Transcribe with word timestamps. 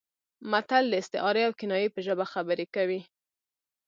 متل 0.51 0.83
د 0.89 0.93
استعارې 1.01 1.41
او 1.47 1.53
کنایې 1.59 1.89
په 1.95 1.99
ژبه 2.05 2.25
خبرې 2.33 2.65
کوي 2.75 3.01